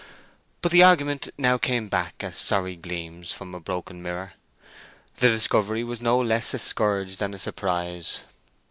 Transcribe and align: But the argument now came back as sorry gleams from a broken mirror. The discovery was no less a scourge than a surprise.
But 0.63 0.71
the 0.71 0.81
argument 0.81 1.29
now 1.37 1.59
came 1.59 1.87
back 1.87 2.23
as 2.23 2.35
sorry 2.35 2.75
gleams 2.75 3.31
from 3.31 3.53
a 3.53 3.59
broken 3.59 4.01
mirror. 4.01 4.33
The 5.17 5.29
discovery 5.29 5.83
was 5.83 6.01
no 6.01 6.19
less 6.19 6.55
a 6.55 6.57
scourge 6.57 7.17
than 7.17 7.35
a 7.35 7.37
surprise. 7.37 8.23